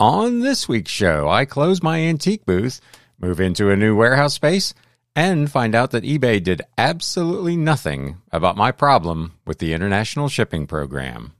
On 0.00 0.40
this 0.40 0.66
week's 0.66 0.90
show, 0.90 1.28
I 1.28 1.44
close 1.44 1.82
my 1.82 1.98
antique 1.98 2.46
booth, 2.46 2.80
move 3.20 3.38
into 3.38 3.68
a 3.68 3.76
new 3.76 3.94
warehouse 3.94 4.32
space, 4.32 4.72
and 5.14 5.50
find 5.50 5.74
out 5.74 5.90
that 5.90 6.04
eBay 6.04 6.42
did 6.42 6.62
absolutely 6.78 7.54
nothing 7.54 8.16
about 8.32 8.56
my 8.56 8.72
problem 8.72 9.34
with 9.44 9.58
the 9.58 9.74
international 9.74 10.30
shipping 10.30 10.66
program. 10.66 11.34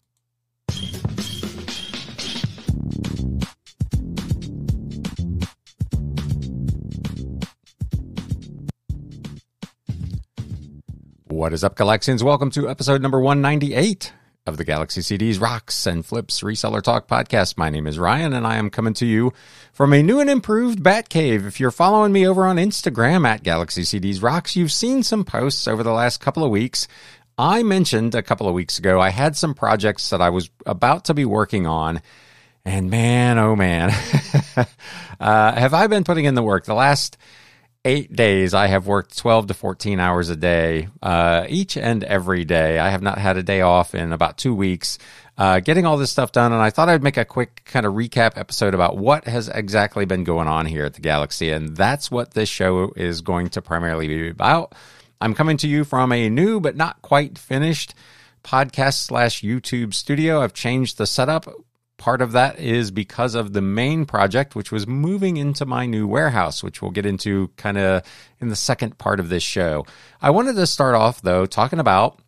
What 11.29 11.54
is 11.54 11.64
up, 11.64 11.77
Galaxians? 11.77 12.22
Welcome 12.22 12.50
to 12.50 12.68
episode 12.68 13.00
number 13.00 13.22
198 13.22 14.12
of 14.51 14.57
the 14.57 14.64
Galaxy 14.64 15.01
CDs 15.01 15.41
Rocks 15.41 15.87
and 15.87 16.05
Flips 16.05 16.41
Reseller 16.43 16.82
Talk 16.82 17.07
podcast. 17.07 17.57
My 17.57 17.71
name 17.71 17.87
is 17.87 18.00
Ryan 18.00 18.32
and 18.32 18.45
I 18.45 18.57
am 18.57 18.69
coming 18.69 18.95
to 18.95 19.07
you 19.07 19.32
from 19.73 19.93
a 19.93 20.03
new 20.03 20.18
and 20.18 20.29
improved 20.29 20.82
Batcave. 20.82 21.46
If 21.46 21.61
you're 21.61 21.71
following 21.71 22.13
me 22.13 22.27
over 22.27 22.45
on 22.45 22.57
Instagram 22.57 23.27
at 23.27 23.44
Galaxy 23.44 23.82
CDs 23.82 24.21
Rocks, 24.21 24.57
you've 24.57 24.72
seen 24.72 25.05
some 25.05 25.25
posts 25.25 25.68
over 25.68 25.85
the 25.85 25.93
last 25.93 26.21
couple 26.21 26.43
of 26.43 26.50
weeks. 26.50 26.89
I 27.39 27.63
mentioned 27.63 28.17
a 28.17 28.25
couple 28.25 28.49
of 28.49 28.55
weeks 28.55 28.77
ago 28.77 29.00
I 29.00 29.11
had 29.11 29.36
some 29.36 29.55
projects 29.55 30.11
that 30.11 30.21
I 30.21 30.31
was 30.31 30.50
about 30.67 31.05
to 31.05 31.14
be 31.14 31.25
working 31.25 31.69
on. 31.69 32.03
And 32.64 32.91
man, 32.91 33.39
oh 33.39 33.55
man, 33.55 33.91
uh, 35.20 35.53
have 35.55 35.75
I 35.75 35.86
been 35.86 36.03
putting 36.03 36.25
in 36.25 36.34
the 36.34 36.42
work 36.42 36.64
the 36.64 36.75
last 36.75 37.17
eight 37.84 38.14
days, 38.14 38.52
I 38.55 38.66
have 38.66 38.86
worked 38.86 39.16
12 39.16 39.48
to 39.48 39.55
14 39.55 40.00
hours 40.00 40.28
a 40.28 40.36
day, 40.36 40.88
uh, 41.02 41.47
each 41.48 41.77
and 41.77 42.05
every 42.05 42.44
day. 42.44 42.78
I 42.78 42.91
have 42.91 43.02
not 43.02 43.19
had 43.19 43.36
a 43.36 43.42
day 43.42 43.62
off 43.62 43.94
in 43.94 44.12
about 44.12 44.36
two 44.36 44.55
weeks, 44.55 44.98
uh, 45.38 45.61
getting 45.61 45.86
all 45.86 45.97
this 45.97 46.11
stuff 46.11 46.33
done. 46.33 46.52
And 46.52 46.61
I 46.61 46.70
thought 46.70 46.88
I'd 46.88 47.02
make 47.02 47.16
a 47.16 47.24
quick 47.24 47.62
kind 47.64 47.86
of 47.86 47.94
recap 47.94 48.36
episode 48.36 48.74
about 48.74 48.97
what 48.97 49.27
has 49.27 49.48
exactly 49.48 50.05
been 50.05 50.24
going 50.24 50.48
on 50.48 50.66
here 50.66 50.84
at 50.84 50.94
the 50.94 51.00
Galaxy. 51.00 51.50
And 51.50 51.77
that's 51.77 52.10
what 52.10 52.34
this 52.34 52.48
show 52.48 52.92
is 52.96 53.22
going 53.22 53.48
to 53.50 53.62
primarily 53.62 54.08
be 54.08 54.28
about. 54.28 54.74
I'm 55.20 55.34
coming 55.34 55.56
to 55.58 55.68
you 55.68 55.84
from 55.84 56.12
a 56.12 56.28
new 56.28 56.60
but 56.60 56.77
not 56.77 57.02
quite 57.02 57.38
finished 57.38 57.94
podcast 58.42 58.94
slash 58.94 59.42
YouTube 59.42 59.94
studio. 59.94 60.40
I've 60.40 60.55
changed 60.55 60.98
the 60.98 61.06
setup 61.06 61.46
Part 62.00 62.22
of 62.22 62.32
that 62.32 62.58
is 62.58 62.90
because 62.90 63.34
of 63.34 63.52
the 63.52 63.60
main 63.60 64.06
project, 64.06 64.54
which 64.54 64.72
was 64.72 64.86
moving 64.86 65.36
into 65.36 65.66
my 65.66 65.84
new 65.84 66.06
warehouse, 66.06 66.62
which 66.62 66.80
we'll 66.80 66.92
get 66.92 67.04
into 67.04 67.48
kind 67.58 67.76
of 67.76 68.02
in 68.40 68.48
the 68.48 68.56
second 68.56 68.96
part 68.96 69.20
of 69.20 69.28
this 69.28 69.42
show. 69.42 69.84
I 70.18 70.30
wanted 70.30 70.56
to 70.56 70.66
start 70.66 70.94
off, 70.94 71.20
though, 71.20 71.44
talking 71.44 71.78
about 71.78 72.18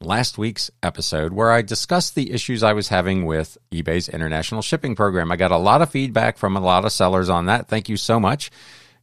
last 0.00 0.36
week's 0.36 0.68
episode 0.82 1.32
where 1.32 1.52
I 1.52 1.62
discussed 1.62 2.16
the 2.16 2.32
issues 2.32 2.64
I 2.64 2.72
was 2.72 2.88
having 2.88 3.24
with 3.24 3.56
eBay's 3.70 4.08
international 4.08 4.62
shipping 4.62 4.96
program. 4.96 5.30
I 5.30 5.36
got 5.36 5.52
a 5.52 5.58
lot 5.58 5.80
of 5.80 5.90
feedback 5.90 6.36
from 6.36 6.56
a 6.56 6.60
lot 6.60 6.84
of 6.84 6.90
sellers 6.90 7.28
on 7.28 7.46
that. 7.46 7.68
Thank 7.68 7.88
you 7.88 7.96
so 7.96 8.18
much 8.18 8.50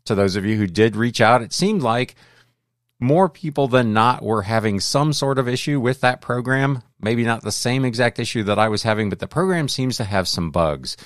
to 0.03 0.13
those 0.13 0.35
of 0.35 0.43
you 0.43 0.57
who 0.57 0.67
did 0.67 0.97
reach 0.97 1.21
out. 1.21 1.41
It 1.41 1.53
seemed 1.53 1.83
like 1.83 2.15
more 2.99 3.29
people 3.29 3.69
than 3.69 3.93
not 3.93 4.23
were 4.23 4.41
having 4.41 4.81
some 4.81 5.13
sort 5.13 5.39
of 5.39 5.47
issue 5.47 5.79
with 5.79 6.01
that 6.01 6.19
program. 6.19 6.83
Maybe 7.01 7.23
not 7.23 7.43
the 7.43 7.51
same 7.51 7.85
exact 7.85 8.19
issue 8.19 8.43
that 8.43 8.59
I 8.59 8.67
was 8.67 8.83
having, 8.83 9.09
but 9.09 9.19
the 9.19 9.27
program 9.27 9.69
seems 9.69 9.97
to 9.97 10.03
have 10.03 10.27
some 10.27 10.51
bugs. 10.51 10.97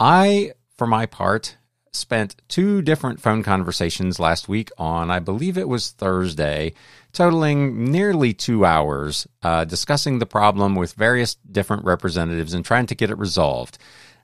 I, 0.00 0.52
for 0.76 0.86
my 0.86 1.06
part, 1.06 1.56
spent 1.92 2.36
two 2.48 2.82
different 2.82 3.20
phone 3.20 3.42
conversations 3.42 4.20
last 4.20 4.48
week 4.48 4.70
on, 4.78 5.10
I 5.10 5.18
believe 5.18 5.58
it 5.58 5.68
was 5.68 5.90
Thursday, 5.90 6.74
totaling 7.12 7.90
nearly 7.90 8.32
two 8.34 8.64
hours, 8.64 9.26
uh, 9.42 9.64
discussing 9.64 10.18
the 10.18 10.26
problem 10.26 10.74
with 10.74 10.92
various 10.92 11.34
different 11.34 11.84
representatives 11.84 12.54
and 12.54 12.64
trying 12.64 12.86
to 12.86 12.94
get 12.94 13.10
it 13.10 13.18
resolved. 13.18 13.78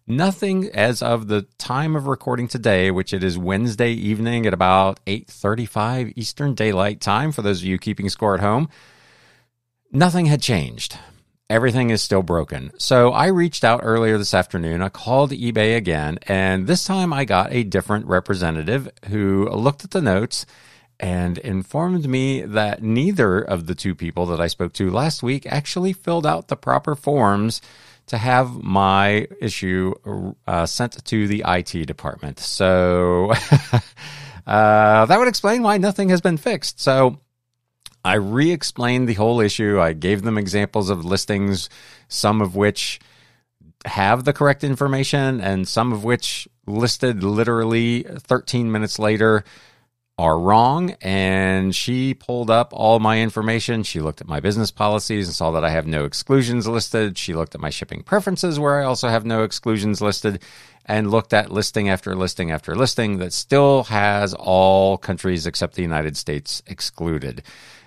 Nothing 0.06 0.68
as 0.74 1.00
of 1.00 1.28
the 1.28 1.42
time 1.58 1.94
of 1.94 2.06
recording 2.06 2.48
today, 2.48 2.90
which 2.90 3.12
it 3.12 3.22
is 3.22 3.38
Wednesday 3.38 3.92
evening 3.92 4.46
at 4.46 4.54
about 4.54 4.98
8:35 5.06 6.12
Eastern 6.16 6.54
Daylight 6.54 7.00
Time 7.00 7.30
for 7.30 7.42
those 7.42 7.60
of 7.60 7.66
you 7.66 7.78
keeping 7.78 8.08
score 8.08 8.34
at 8.34 8.40
home. 8.40 8.68
Nothing 9.94 10.24
had 10.24 10.40
changed. 10.40 10.98
Everything 11.50 11.90
is 11.90 12.00
still 12.00 12.22
broken. 12.22 12.72
So 12.78 13.12
I 13.12 13.26
reached 13.26 13.62
out 13.62 13.80
earlier 13.82 14.16
this 14.16 14.32
afternoon. 14.32 14.80
I 14.80 14.88
called 14.88 15.32
eBay 15.32 15.76
again, 15.76 16.18
and 16.26 16.66
this 16.66 16.86
time 16.86 17.12
I 17.12 17.26
got 17.26 17.52
a 17.52 17.62
different 17.62 18.06
representative 18.06 18.88
who 19.10 19.50
looked 19.50 19.84
at 19.84 19.90
the 19.90 20.00
notes 20.00 20.46
and 20.98 21.36
informed 21.36 22.08
me 22.08 22.40
that 22.40 22.82
neither 22.82 23.38
of 23.38 23.66
the 23.66 23.74
two 23.74 23.94
people 23.94 24.24
that 24.26 24.40
I 24.40 24.46
spoke 24.46 24.72
to 24.74 24.90
last 24.90 25.22
week 25.22 25.44
actually 25.44 25.92
filled 25.92 26.24
out 26.24 26.48
the 26.48 26.56
proper 26.56 26.94
forms 26.94 27.60
to 28.06 28.16
have 28.16 28.62
my 28.62 29.26
issue 29.42 29.92
uh, 30.46 30.64
sent 30.64 31.04
to 31.04 31.28
the 31.28 31.44
IT 31.46 31.86
department. 31.86 32.38
So 32.38 33.32
uh, 34.46 35.04
that 35.04 35.18
would 35.18 35.28
explain 35.28 35.62
why 35.62 35.76
nothing 35.76 36.08
has 36.08 36.22
been 36.22 36.38
fixed. 36.38 36.80
So 36.80 37.18
I 38.04 38.14
re 38.14 38.50
explained 38.50 39.08
the 39.08 39.14
whole 39.14 39.40
issue. 39.40 39.80
I 39.80 39.92
gave 39.92 40.22
them 40.22 40.38
examples 40.38 40.90
of 40.90 41.04
listings, 41.04 41.68
some 42.08 42.40
of 42.40 42.56
which 42.56 43.00
have 43.84 44.24
the 44.24 44.32
correct 44.32 44.64
information 44.64 45.40
and 45.40 45.66
some 45.66 45.92
of 45.92 46.04
which 46.04 46.46
listed 46.66 47.22
literally 47.24 48.02
13 48.02 48.70
minutes 48.70 48.98
later 48.98 49.44
are 50.18 50.38
wrong. 50.38 50.94
And 51.00 51.74
she 51.74 52.14
pulled 52.14 52.50
up 52.50 52.72
all 52.72 53.00
my 53.00 53.20
information. 53.20 53.82
She 53.82 54.00
looked 54.00 54.20
at 54.20 54.28
my 54.28 54.40
business 54.40 54.70
policies 54.70 55.26
and 55.26 55.34
saw 55.34 55.50
that 55.52 55.64
I 55.64 55.70
have 55.70 55.86
no 55.86 56.04
exclusions 56.04 56.68
listed. 56.68 57.18
She 57.18 57.34
looked 57.34 57.54
at 57.54 57.60
my 57.60 57.70
shipping 57.70 58.02
preferences, 58.02 58.58
where 58.58 58.80
I 58.80 58.84
also 58.84 59.08
have 59.08 59.24
no 59.24 59.42
exclusions 59.42 60.00
listed, 60.00 60.42
and 60.84 61.10
looked 61.10 61.32
at 61.32 61.50
listing 61.50 61.88
after 61.88 62.14
listing 62.14 62.50
after 62.50 62.74
listing 62.74 63.18
that 63.18 63.32
still 63.32 63.84
has 63.84 64.34
all 64.34 64.98
countries 64.98 65.46
except 65.46 65.74
the 65.74 65.82
United 65.82 66.16
States 66.16 66.62
excluded. 66.66 67.42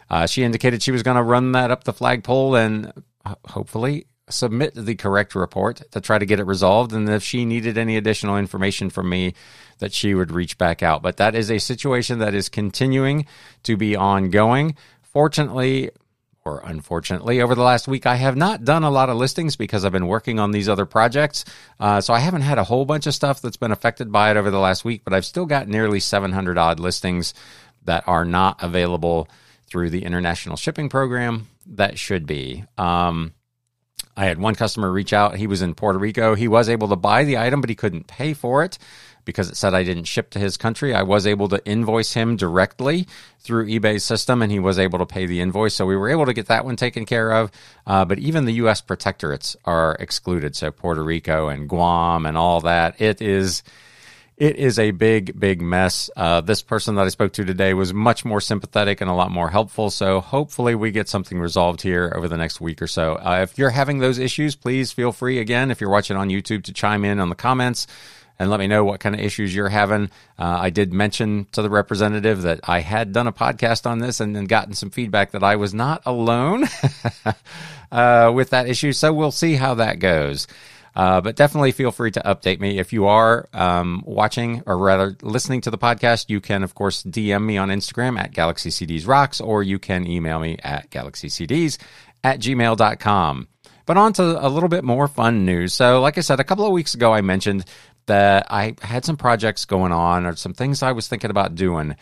Uh, 0.10 0.26
she 0.26 0.44
indicated 0.44 0.84
she 0.84 0.92
was 0.92 1.04
going 1.04 1.18
to 1.18 1.24
run 1.24 1.54
that 1.54 1.72
up 1.72 1.84
the 1.84 1.94
flagpole 1.94 2.56
and 2.56 2.94
hopefully 3.48 4.06
submit 4.30 4.74
the 4.76 4.96
correct 4.96 5.36
report 5.36 5.82
to 5.92 6.02
try 6.02 6.18
to 6.18 6.26
get 6.26 6.40
it 6.40 6.46
resolved. 6.46 6.94
And 6.94 7.08
if 7.10 7.24
she 7.24 7.46
needed 7.46 7.78
any 7.78 7.98
additional 7.98 8.38
information 8.38 8.90
from 8.90 9.10
me, 9.10 9.34
that 9.80 9.94
she 9.94 10.14
would 10.16 10.32
reach 10.32 10.58
back 10.58 10.82
out. 10.82 11.02
But 11.02 11.18
that 11.18 11.36
is 11.36 11.52
a 11.52 11.60
situation 11.60 12.20
that 12.20 12.34
is 12.34 12.50
continuing 12.50 13.26
to 13.64 13.78
be 13.78 13.96
ongoing. 13.96 14.76
Fortunately, 15.02 15.92
or 16.44 16.62
unfortunately, 16.64 17.42
over 17.42 17.56
the 17.56 17.64
last 17.64 17.88
week, 17.88 18.06
I 18.06 18.16
have 18.16 18.36
not 18.36 18.64
done 18.64 18.84
a 18.84 18.92
lot 18.92 19.10
of 19.10 19.18
listings 19.18 19.56
because 19.56 19.84
I've 19.84 19.92
been 19.92 20.08
working 20.08 20.40
on 20.40 20.52
these 20.52 20.70
other 20.70 20.86
projects. 20.86 21.44
Uh, 21.80 22.02
so 22.02 22.14
I 22.14 22.20
haven't 22.20 22.42
had 22.42 22.58
a 22.58 22.64
whole 22.64 22.86
bunch 22.86 23.08
of 23.08 23.16
stuff 23.16 23.42
that's 23.42 23.58
been 23.58 23.72
affected 23.72 24.12
by 24.12 24.32
it 24.32 24.38
over 24.38 24.52
the 24.52 24.60
last 24.60 24.86
week, 24.86 25.02
but 25.04 25.14
I've 25.14 25.26
still 25.26 25.46
got 25.46 25.68
nearly 25.68 26.00
700 26.00 26.58
odd 26.58 26.80
listings 26.80 27.34
that 27.84 28.08
are 28.08 28.26
not 28.26 28.62
available 28.62 29.28
through 29.76 29.90
the 29.90 30.06
international 30.06 30.56
shipping 30.56 30.88
program 30.88 31.50
that 31.66 32.00
should 32.00 32.26
be. 32.26 32.64
Um, 32.78 33.34
I 34.16 34.24
had 34.24 34.40
one 34.40 34.56
customer 34.56 34.90
reach 34.90 35.12
out. 35.12 35.36
He 35.36 35.48
was 35.48 35.62
in 35.62 35.76
Puerto 35.76 36.00
Rico. 36.00 36.34
He 36.34 36.48
was 36.48 36.70
able 36.70 36.88
to 36.88 36.96
buy 36.96 37.26
the 37.26 37.38
item, 37.38 37.60
but 37.60 37.70
he 37.70 37.76
couldn't 37.76 38.08
pay 38.08 38.34
for 38.34 38.64
it 38.64 38.78
because 39.26 39.50
it 39.50 39.58
said 39.58 39.74
I 39.74 39.84
didn't 39.84 40.06
ship 40.06 40.30
to 40.30 40.40
his 40.40 40.56
country. 40.56 40.96
I 40.96 41.02
was 41.02 41.28
able 41.28 41.50
to 41.50 41.62
invoice 41.66 42.14
him 42.14 42.38
directly 42.38 43.06
through 43.42 43.68
eBay's 43.68 44.06
system 44.06 44.42
and 44.42 44.50
he 44.50 44.60
was 44.60 44.80
able 44.80 45.00
to 45.00 45.06
pay 45.06 45.26
the 45.26 45.42
invoice. 45.42 45.76
So 45.76 45.86
we 45.86 45.98
were 45.98 46.08
able 46.08 46.26
to 46.28 46.34
get 46.34 46.46
that 46.46 46.64
one 46.64 46.78
taken 46.78 47.06
care 47.06 47.34
of. 47.34 47.52
Uh, 47.86 48.06
but 48.06 48.18
even 48.18 48.46
the 48.46 48.54
U.S. 48.54 48.82
protectorates 48.82 49.58
are 49.66 49.98
excluded. 50.00 50.56
So 50.56 50.72
Puerto 50.72 51.04
Rico 51.04 51.50
and 51.50 51.68
Guam 51.68 52.26
and 52.26 52.38
all 52.38 52.62
that. 52.62 53.02
It 53.02 53.22
is. 53.22 53.62
It 54.38 54.58
is 54.58 54.80
a 54.80 54.92
big, 54.92 55.40
big 55.40 55.62
mess. 55.62 56.10
Uh, 56.14 56.42
this 56.42 56.62
person 56.62 56.96
that 56.96 57.06
I 57.06 57.10
spoke 57.10 57.32
to 57.34 57.46
today 57.46 57.74
was 57.74 57.94
much 57.94 58.26
more 58.26 58.42
sympathetic 58.42 59.00
and 59.00 59.10
a 59.10 59.14
lot 59.14 59.32
more 59.32 59.50
helpful. 59.50 59.90
So 59.90 60.20
hopefully 60.20 60.76
we 60.76 60.92
get 60.92 61.08
something 61.08 61.40
resolved 61.40 61.82
here 61.82 62.12
over 62.14 62.28
the 62.28 62.36
next 62.36 62.60
week 62.60 62.82
or 62.82 62.88
so. 62.88 63.14
Uh, 63.14 63.40
if 63.44 63.58
you're 63.58 63.70
having 63.70 64.00
those 64.00 64.20
issues, 64.20 64.56
please 64.56 64.92
feel 64.92 65.14
free 65.14 65.40
again, 65.40 65.72
if 65.72 65.80
you're 65.80 65.90
watching 65.90 66.18
on 66.18 66.28
YouTube, 66.28 66.64
to 66.66 66.74
chime 66.74 67.06
in 67.06 67.22
on 67.22 67.30
the 67.30 67.36
comments 67.36 67.88
and 68.38 68.50
let 68.50 68.60
me 68.60 68.68
know 68.68 68.84
what 68.84 69.00
kind 69.00 69.16
of 69.16 69.22
issues 69.22 69.56
you're 69.56 69.70
having. 69.70 70.10
Uh, 70.38 70.58
I 70.60 70.70
did 70.70 70.92
mention 70.92 71.48
to 71.54 71.62
the 71.62 71.70
representative 71.70 72.42
that 72.42 72.60
I 72.64 72.82
had 72.82 73.14
done 73.14 73.28
a 73.28 73.32
podcast 73.32 73.90
on 73.90 74.00
this 74.00 74.20
and 74.20 74.36
then 74.36 74.46
gotten 74.46 74.74
some 74.74 74.90
feedback 74.90 75.32
that 75.32 75.44
I 75.44 75.56
was 75.56 75.74
not 75.74 76.02
alone 76.06 76.66
uh, 77.92 78.32
with 78.36 78.50
that 78.50 78.68
issue. 78.68 78.92
So 78.92 79.14
we'll 79.14 79.32
see 79.32 79.56
how 79.56 79.76
that 79.76 80.00
goes. 80.00 80.48
Uh, 80.96 81.20
but 81.20 81.36
definitely 81.36 81.74
feel 81.74 81.92
free 81.92 82.12
to 82.12 82.22
update 82.22 82.60
me. 82.60 82.80
If 82.80 82.94
you 82.94 83.08
are 83.08 83.50
um, 83.54 84.02
watching 84.06 84.64
or 84.66 84.78
rather 84.78 85.18
listening 85.22 85.62
to 85.62 85.72
the 85.72 85.78
podcast, 85.78 86.30
you 86.30 86.40
can, 86.40 86.64
of 86.64 86.74
course, 86.74 87.04
DM 87.04 87.44
me 87.44 87.58
on 87.58 87.70
Instagram 87.70 88.18
at 88.18 88.32
Galaxy 88.32 88.70
CDs 88.70 89.06
Rocks 89.06 89.42
or 89.42 89.62
you 89.62 89.78
can 89.78 90.08
email 90.08 90.40
me 90.40 90.58
at 90.64 90.90
galaxycds 90.92 91.78
at 92.24 92.40
gmail.com. 92.40 93.48
But 93.86 93.98
on 93.98 94.14
to 94.14 94.24
a 94.24 94.50
little 94.50 94.70
bit 94.70 94.84
more 94.84 95.08
fun 95.08 95.46
news. 95.46 95.74
So, 95.74 96.02
like 96.02 96.18
I 96.18 96.22
said, 96.22 96.40
a 96.40 96.46
couple 96.46 96.66
of 96.66 96.72
weeks 96.72 96.96
ago, 96.96 97.14
I 97.14 97.22
mentioned 97.22 97.66
that 98.08 98.48
I 98.50 98.76
had 98.82 99.06
some 99.06 99.18
projects 99.18 99.66
going 99.66 99.92
on 99.92 100.26
or 100.26 100.36
some 100.36 100.54
things 100.54 100.82
I 100.82 100.94
was 100.94 101.08
thinking 101.08 101.30
about 101.30 101.56
doing. 101.56 101.96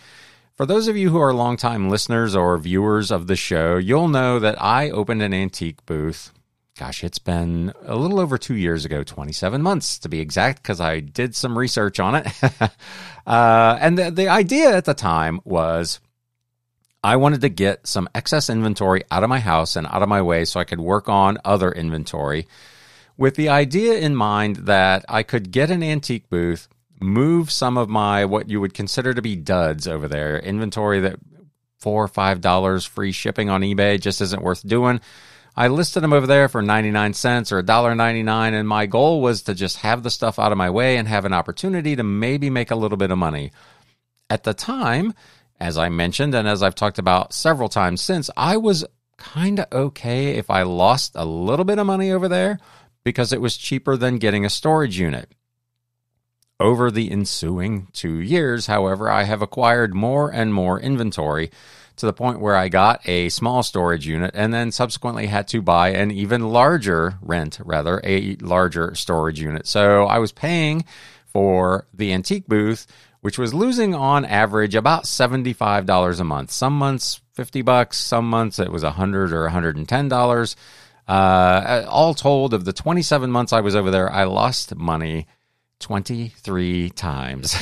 For 0.55 0.65
those 0.65 0.87
of 0.87 0.95
you 0.95 1.09
who 1.09 1.19
are 1.19 1.33
longtime 1.33 1.89
listeners 1.89 2.35
or 2.35 2.57
viewers 2.57 3.09
of 3.09 3.25
the 3.27 3.35
show, 3.35 3.77
you'll 3.77 4.07
know 4.07 4.39
that 4.39 4.61
I 4.61 4.91
opened 4.91 5.23
an 5.23 5.33
antique 5.33 5.83
booth 5.85 6.31
gosh, 6.77 7.03
it's 7.03 7.19
been 7.19 7.71
a 7.83 7.95
little 7.95 8.19
over 8.19 8.37
two 8.37 8.55
years 8.55 8.85
ago, 8.85 9.03
27 9.03 9.61
months 9.61 9.99
to 9.99 10.09
be 10.09 10.19
exact, 10.19 10.63
because 10.63 10.81
I 10.81 10.99
did 10.99 11.35
some 11.35 11.57
research 11.57 11.99
on 11.99 12.15
it. 12.15 12.27
uh, 13.27 13.77
and 13.79 13.97
the, 13.97 14.11
the 14.11 14.27
idea 14.27 14.75
at 14.75 14.85
the 14.85 14.93
time 14.93 15.39
was 15.43 15.99
I 17.03 17.17
wanted 17.17 17.41
to 17.41 17.49
get 17.49 17.85
some 17.85 18.09
excess 18.15 18.49
inventory 18.49 19.03
out 19.11 19.23
of 19.23 19.29
my 19.29 19.39
house 19.39 19.75
and 19.75 19.85
out 19.87 20.01
of 20.01 20.09
my 20.09 20.21
way 20.21 20.45
so 20.45 20.59
I 20.59 20.63
could 20.63 20.79
work 20.79 21.09
on 21.09 21.37
other 21.45 21.71
inventory 21.71 22.47
with 23.17 23.35
the 23.35 23.49
idea 23.49 23.99
in 23.99 24.15
mind 24.15 24.57
that 24.57 25.05
I 25.07 25.23
could 25.23 25.51
get 25.51 25.69
an 25.69 25.83
antique 25.83 26.29
booth, 26.29 26.67
move 26.99 27.51
some 27.51 27.77
of 27.77 27.89
my 27.89 28.25
what 28.25 28.49
you 28.49 28.59
would 28.61 28.73
consider 28.73 29.13
to 29.13 29.21
be 29.21 29.35
duds 29.35 29.87
over 29.87 30.07
there, 30.07 30.39
inventory 30.39 31.01
that 31.01 31.19
four 31.79 32.03
or 32.03 32.07
five 32.07 32.41
dollars 32.41 32.85
free 32.85 33.11
shipping 33.11 33.49
on 33.49 33.61
eBay 33.61 33.99
just 33.99 34.21
isn't 34.21 34.41
worth 34.41 34.65
doing. 34.65 34.99
I 35.55 35.67
listed 35.67 36.01
them 36.01 36.13
over 36.13 36.25
there 36.25 36.49
for 36.49 36.61
99 36.61 37.13
cents 37.13 37.51
or 37.51 37.61
$1.99 37.61 38.53
and 38.53 38.67
my 38.67 38.85
goal 38.87 39.21
was 39.21 39.43
to 39.43 39.53
just 39.53 39.77
have 39.77 40.01
the 40.01 40.09
stuff 40.09 40.39
out 40.39 40.51
of 40.51 40.57
my 40.57 40.69
way 40.69 40.97
and 40.97 41.07
have 41.07 41.25
an 41.25 41.33
opportunity 41.33 41.95
to 41.95 42.03
maybe 42.03 42.49
make 42.49 42.71
a 42.71 42.75
little 42.75 42.97
bit 42.97 43.11
of 43.11 43.17
money. 43.17 43.51
At 44.29 44.43
the 44.43 44.53
time, 44.53 45.13
as 45.59 45.77
I 45.77 45.89
mentioned, 45.89 46.33
and 46.33 46.47
as 46.47 46.63
I've 46.63 46.75
talked 46.75 46.97
about 46.97 47.33
several 47.33 47.69
times 47.69 48.01
since, 48.01 48.29
I 48.35 48.57
was 48.57 48.83
kind 49.17 49.59
of 49.59 49.71
okay 49.71 50.31
if 50.31 50.49
I 50.49 50.63
lost 50.63 51.11
a 51.15 51.25
little 51.25 51.65
bit 51.65 51.77
of 51.77 51.85
money 51.85 52.11
over 52.11 52.27
there 52.27 52.59
because 53.03 53.31
it 53.31 53.41
was 53.41 53.55
cheaper 53.55 53.95
than 53.95 54.17
getting 54.17 54.45
a 54.45 54.49
storage 54.49 54.97
unit. 54.97 55.31
Over 56.59 56.89
the 56.89 57.11
ensuing 57.11 57.87
two 57.93 58.19
years, 58.19 58.67
however, 58.67 59.09
I 59.09 59.23
have 59.23 59.41
acquired 59.41 59.93
more 59.93 60.31
and 60.31 60.53
more 60.53 60.79
inventory 60.79 61.51
to 61.97 62.05
the 62.05 62.13
point 62.13 62.39
where 62.39 62.55
I 62.55 62.69
got 62.69 63.07
a 63.07 63.29
small 63.29 63.63
storage 63.63 64.07
unit 64.07 64.31
and 64.33 64.53
then 64.53 64.71
subsequently 64.71 65.27
had 65.27 65.47
to 65.49 65.61
buy 65.61 65.89
an 65.89 66.11
even 66.11 66.49
larger 66.49 67.15
rent, 67.21 67.59
rather, 67.63 68.01
a 68.03 68.35
larger 68.37 68.95
storage 68.95 69.39
unit. 69.39 69.67
So 69.67 70.05
I 70.05 70.19
was 70.19 70.31
paying 70.31 70.85
for 71.25 71.87
the 71.93 72.13
antique 72.13 72.47
booth 72.47 72.87
which 73.23 73.39
was 73.39 73.53
losing 73.53 73.95
on 73.95 74.25
average 74.25 74.75
about 74.75 75.05
$75 75.05 76.19
a 76.19 76.23
month. 76.25 76.51
Some 76.51 76.77
months 76.77 77.21
50 77.35 77.61
bucks, 77.61 77.97
some 77.97 78.29
months 78.29 78.59
it 78.59 78.69
was 78.69 78.83
100 78.83 79.31
or 79.31 79.47
$110. 79.47 80.55
Uh, 81.07 81.85
all 81.87 82.13
told, 82.13 82.53
of 82.53 82.65
the 82.65 82.73
27 82.73 83.31
months 83.31 83.53
I 83.53 83.61
was 83.61 83.77
over 83.77 83.91
there, 83.91 84.11
I 84.11 84.25
lost 84.25 84.75
money 84.75 85.27
23 85.79 86.89
times. 86.89 87.55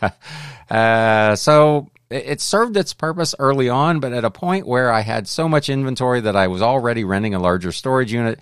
uh, 0.70 1.36
so 1.36 1.90
it 2.10 2.40
served 2.40 2.76
its 2.76 2.94
purpose 2.94 3.34
early 3.38 3.68
on, 3.68 4.00
but 4.00 4.12
at 4.12 4.24
a 4.24 4.30
point 4.30 4.66
where 4.66 4.90
I 4.92 5.00
had 5.00 5.28
so 5.28 5.48
much 5.48 5.68
inventory 5.68 6.20
that 6.22 6.36
I 6.36 6.46
was 6.46 6.62
already 6.62 7.04
renting 7.04 7.34
a 7.34 7.38
larger 7.38 7.72
storage 7.72 8.12
unit, 8.12 8.40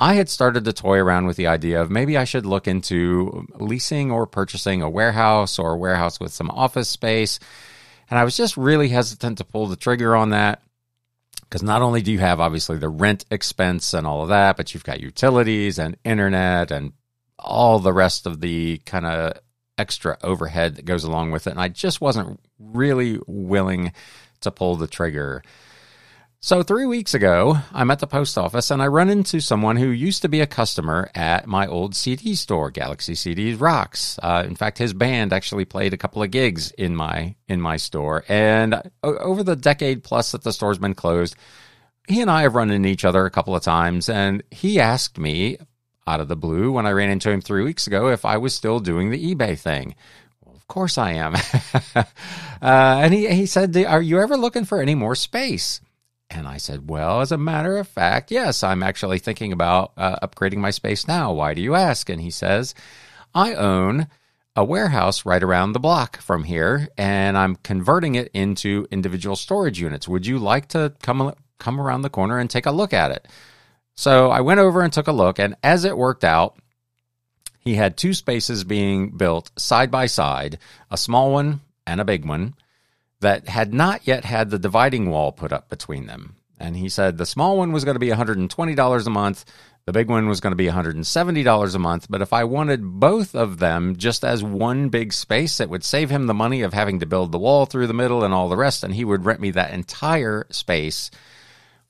I 0.00 0.14
had 0.14 0.28
started 0.28 0.64
to 0.64 0.72
toy 0.72 0.98
around 0.98 1.26
with 1.26 1.36
the 1.36 1.48
idea 1.48 1.82
of 1.82 1.90
maybe 1.90 2.16
I 2.16 2.24
should 2.24 2.46
look 2.46 2.68
into 2.68 3.46
leasing 3.54 4.12
or 4.12 4.26
purchasing 4.26 4.82
a 4.82 4.88
warehouse 4.88 5.58
or 5.58 5.72
a 5.72 5.76
warehouse 5.76 6.20
with 6.20 6.32
some 6.32 6.50
office 6.50 6.88
space. 6.88 7.40
And 8.08 8.18
I 8.18 8.24
was 8.24 8.36
just 8.36 8.56
really 8.56 8.88
hesitant 8.88 9.38
to 9.38 9.44
pull 9.44 9.66
the 9.66 9.76
trigger 9.76 10.14
on 10.14 10.30
that 10.30 10.62
because 11.42 11.62
not 11.62 11.82
only 11.82 12.02
do 12.02 12.12
you 12.12 12.20
have 12.20 12.40
obviously 12.40 12.78
the 12.78 12.88
rent 12.88 13.24
expense 13.30 13.92
and 13.92 14.06
all 14.06 14.22
of 14.22 14.28
that, 14.28 14.56
but 14.56 14.72
you've 14.72 14.84
got 14.84 15.00
utilities 15.00 15.78
and 15.78 15.96
internet 16.04 16.70
and 16.70 16.92
all 17.38 17.80
the 17.80 17.92
rest 17.92 18.26
of 18.26 18.40
the 18.40 18.78
kind 18.84 19.06
of 19.06 19.38
extra 19.78 20.18
overhead 20.22 20.76
that 20.76 20.84
goes 20.84 21.04
along 21.04 21.30
with 21.30 21.46
it. 21.46 21.50
And 21.50 21.60
I 21.60 21.68
just 21.68 22.00
wasn't 22.00 22.40
really 22.58 23.18
willing 23.26 23.92
to 24.40 24.50
pull 24.50 24.76
the 24.76 24.86
trigger. 24.86 25.42
So, 26.40 26.62
three 26.62 26.86
weeks 26.86 27.14
ago, 27.14 27.58
I'm 27.72 27.90
at 27.90 27.98
the 27.98 28.06
post 28.06 28.38
office 28.38 28.70
and 28.70 28.80
I 28.80 28.86
run 28.86 29.10
into 29.10 29.40
someone 29.40 29.76
who 29.76 29.88
used 29.88 30.22
to 30.22 30.28
be 30.28 30.40
a 30.40 30.46
customer 30.46 31.10
at 31.12 31.48
my 31.48 31.66
old 31.66 31.96
CD 31.96 32.36
store, 32.36 32.70
Galaxy 32.70 33.14
CDs 33.14 33.60
Rocks. 33.60 34.20
Uh, 34.22 34.44
in 34.46 34.54
fact, 34.54 34.78
his 34.78 34.92
band 34.92 35.32
actually 35.32 35.64
played 35.64 35.92
a 35.92 35.96
couple 35.96 36.22
of 36.22 36.30
gigs 36.30 36.70
in 36.72 36.94
my 36.94 37.34
in 37.48 37.60
my 37.60 37.76
store. 37.76 38.24
And 38.28 38.80
over 39.02 39.42
the 39.42 39.56
decade 39.56 40.04
plus 40.04 40.30
that 40.30 40.44
the 40.44 40.52
store's 40.52 40.78
been 40.78 40.94
closed, 40.94 41.34
he 42.06 42.20
and 42.20 42.30
I 42.30 42.42
have 42.42 42.54
run 42.54 42.70
into 42.70 42.88
each 42.88 43.04
other 43.04 43.26
a 43.26 43.32
couple 43.32 43.56
of 43.56 43.64
times. 43.64 44.08
And 44.08 44.44
he 44.52 44.78
asked 44.78 45.18
me 45.18 45.58
out 46.08 46.20
of 46.20 46.28
the 46.28 46.36
blue 46.36 46.72
when 46.72 46.86
I 46.86 46.90
ran 46.90 47.10
into 47.10 47.30
him 47.30 47.40
three 47.40 47.62
weeks 47.62 47.86
ago 47.86 48.08
if 48.08 48.24
I 48.24 48.38
was 48.38 48.54
still 48.54 48.80
doing 48.80 49.10
the 49.10 49.34
eBay 49.34 49.58
thing. 49.58 49.94
Well, 50.44 50.56
of 50.56 50.66
course 50.66 50.98
I 50.98 51.12
am. 51.12 51.34
uh, 51.94 52.04
and 52.62 53.12
he, 53.12 53.28
he 53.28 53.46
said, 53.46 53.76
Are 53.76 54.02
you 54.02 54.20
ever 54.20 54.36
looking 54.36 54.64
for 54.64 54.80
any 54.80 54.94
more 54.94 55.14
space? 55.14 55.80
And 56.30 56.46
I 56.46 56.56
said, 56.56 56.88
Well, 56.88 57.20
as 57.20 57.32
a 57.32 57.38
matter 57.38 57.76
of 57.76 57.88
fact, 57.88 58.30
yes, 58.30 58.62
I'm 58.62 58.82
actually 58.82 59.18
thinking 59.18 59.52
about 59.52 59.92
uh, 59.96 60.26
upgrading 60.26 60.58
my 60.58 60.70
space 60.70 61.06
now. 61.06 61.32
Why 61.32 61.54
do 61.54 61.60
you 61.60 61.74
ask? 61.74 62.08
And 62.08 62.20
he 62.20 62.30
says, 62.30 62.74
I 63.34 63.54
own 63.54 64.08
a 64.56 64.64
warehouse 64.64 65.24
right 65.24 65.42
around 65.42 65.72
the 65.72 65.78
block 65.78 66.20
from 66.20 66.44
here, 66.44 66.88
and 66.98 67.38
I'm 67.38 67.56
converting 67.56 68.16
it 68.16 68.28
into 68.34 68.88
individual 68.90 69.36
storage 69.36 69.80
units. 69.80 70.08
Would 70.08 70.26
you 70.26 70.38
like 70.38 70.68
to 70.68 70.94
come 71.02 71.32
come 71.58 71.80
around 71.80 72.02
the 72.02 72.10
corner 72.10 72.38
and 72.38 72.50
take 72.50 72.66
a 72.66 72.72
look 72.72 72.92
at 72.92 73.10
it? 73.10 73.28
So 73.98 74.30
I 74.30 74.42
went 74.42 74.60
over 74.60 74.80
and 74.80 74.92
took 74.92 75.08
a 75.08 75.12
look, 75.12 75.40
and 75.40 75.56
as 75.60 75.84
it 75.84 75.98
worked 75.98 76.22
out, 76.22 76.56
he 77.58 77.74
had 77.74 77.96
two 77.96 78.14
spaces 78.14 78.62
being 78.62 79.10
built 79.10 79.50
side 79.58 79.90
by 79.90 80.06
side, 80.06 80.60
a 80.88 80.96
small 80.96 81.32
one 81.32 81.62
and 81.84 82.00
a 82.00 82.04
big 82.04 82.24
one 82.24 82.54
that 83.18 83.48
had 83.48 83.74
not 83.74 84.06
yet 84.06 84.24
had 84.24 84.50
the 84.50 84.58
dividing 84.60 85.10
wall 85.10 85.32
put 85.32 85.52
up 85.52 85.68
between 85.68 86.06
them. 86.06 86.36
And 86.60 86.76
he 86.76 86.88
said 86.88 87.18
the 87.18 87.26
small 87.26 87.58
one 87.58 87.72
was 87.72 87.84
going 87.84 87.96
to 87.96 87.98
be 87.98 88.10
$120 88.10 89.06
a 89.06 89.10
month, 89.10 89.44
the 89.84 89.92
big 89.92 90.08
one 90.08 90.28
was 90.28 90.40
going 90.40 90.52
to 90.52 90.56
be 90.56 90.68
$170 90.68 91.74
a 91.74 91.78
month. 91.80 92.06
But 92.08 92.22
if 92.22 92.32
I 92.32 92.44
wanted 92.44 93.00
both 93.00 93.34
of 93.34 93.58
them 93.58 93.96
just 93.96 94.24
as 94.24 94.44
one 94.44 94.90
big 94.90 95.12
space, 95.12 95.58
it 95.58 95.70
would 95.70 95.82
save 95.82 96.08
him 96.08 96.28
the 96.28 96.34
money 96.34 96.62
of 96.62 96.72
having 96.72 97.00
to 97.00 97.06
build 97.06 97.32
the 97.32 97.38
wall 97.38 97.66
through 97.66 97.88
the 97.88 97.94
middle 97.94 98.22
and 98.22 98.32
all 98.32 98.48
the 98.48 98.56
rest. 98.56 98.84
And 98.84 98.94
he 98.94 99.04
would 99.04 99.24
rent 99.24 99.40
me 99.40 99.50
that 99.50 99.72
entire 99.72 100.46
space 100.50 101.10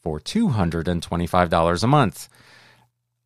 for 0.02 0.20
$225 0.20 1.82
a 1.82 1.86
month. 1.86 2.28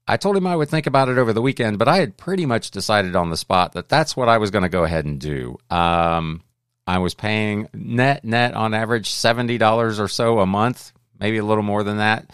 I 0.06 0.16
told 0.16 0.36
him 0.36 0.46
I 0.46 0.56
would 0.56 0.69
think 0.69 0.86
about 0.86 1.08
it 1.08 1.19
over 1.19 1.32
the 1.32 1.42
weekend, 1.42 1.78
but 1.78 1.88
I 1.88 1.98
had 1.98 2.16
pretty 2.16 2.44
much 2.44 2.70
decided 2.70 3.14
on 3.14 3.30
the 3.30 3.36
spot 3.36 3.72
that 3.72 3.88
that's 3.88 4.16
what 4.16 4.28
I 4.28 4.38
was 4.38 4.50
going 4.50 4.62
to 4.62 4.69
go 4.69 4.84
ahead 4.84 5.04
and 5.04 5.20
do. 5.20 5.58
Um, 5.70 6.42
I 6.86 6.98
was 6.98 7.14
paying 7.14 7.69
net 7.72 8.24
net 8.24 8.54
on 8.54 8.74
average 8.74 9.10
seventy 9.10 9.58
dollars 9.58 10.00
or 10.00 10.08
so 10.08 10.40
a 10.40 10.46
month, 10.46 10.92
maybe 11.19 11.38
a 11.38 11.44
little 11.44 11.62
more 11.62 11.84
than 11.84 11.98
that, 11.98 12.32